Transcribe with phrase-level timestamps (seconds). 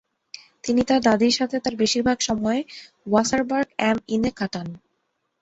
[0.63, 2.59] তিনি তার দাদীর সাথে তার বেশিরভাগ সময়
[3.07, 4.67] ওয়াসারবার্গ অ্যাম ইন-এ কাটান।